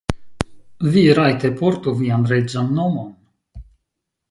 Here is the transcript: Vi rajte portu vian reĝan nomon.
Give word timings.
Vi 0.95 1.03
rajte 1.19 1.51
portu 1.59 1.95
vian 2.01 2.27
reĝan 2.33 2.75
nomon. 2.81 3.15